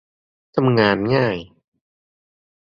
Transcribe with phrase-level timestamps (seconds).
[0.55, 1.37] ทำงานง่าย